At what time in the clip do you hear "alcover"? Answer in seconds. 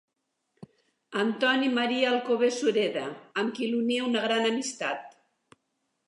2.11-2.49